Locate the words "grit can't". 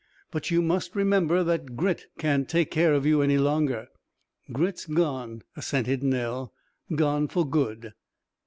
1.77-2.49